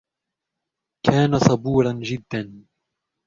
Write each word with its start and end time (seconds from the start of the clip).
كان 1.05 1.39
صبوراً 1.39 1.91
جداً. 2.01 2.65